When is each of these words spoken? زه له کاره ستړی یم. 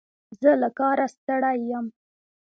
زه 0.41 0.51
له 0.61 0.69
کاره 0.77 1.05
ستړی 1.15 1.57
یم. 1.71 1.85